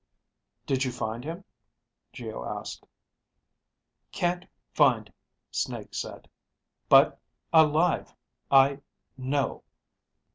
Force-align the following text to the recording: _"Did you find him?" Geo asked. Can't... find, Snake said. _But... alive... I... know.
_"Did 0.65 0.83
you 0.83 0.91
find 0.91 1.23
him?" 1.23 1.43
Geo 2.11 2.43
asked. 2.43 2.87
Can't... 4.11 4.47
find, 4.73 5.13
Snake 5.51 5.93
said. 5.93 6.27
_But... 6.89 7.17
alive... 7.53 8.11
I... 8.49 8.79
know. 9.15 9.61